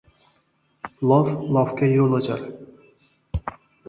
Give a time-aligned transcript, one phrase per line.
[1.11, 1.27] •Lof
[1.57, 2.41] lofga yo‘l ochar.